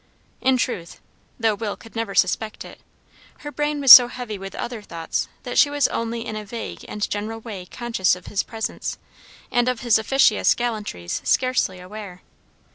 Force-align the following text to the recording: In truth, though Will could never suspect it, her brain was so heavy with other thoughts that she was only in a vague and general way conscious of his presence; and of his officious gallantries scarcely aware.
In 0.41 0.57
truth, 0.57 0.99
though 1.39 1.53
Will 1.53 1.75
could 1.75 1.95
never 1.95 2.15
suspect 2.15 2.65
it, 2.65 2.81
her 3.41 3.51
brain 3.51 3.79
was 3.79 3.91
so 3.91 4.07
heavy 4.07 4.35
with 4.35 4.55
other 4.55 4.81
thoughts 4.81 5.27
that 5.43 5.59
she 5.59 5.69
was 5.69 5.87
only 5.89 6.25
in 6.25 6.35
a 6.35 6.43
vague 6.43 6.83
and 6.87 7.07
general 7.07 7.39
way 7.39 7.67
conscious 7.67 8.15
of 8.15 8.25
his 8.25 8.41
presence; 8.41 8.97
and 9.51 9.69
of 9.69 9.81
his 9.81 9.99
officious 9.99 10.55
gallantries 10.55 11.21
scarcely 11.23 11.79
aware. 11.79 12.23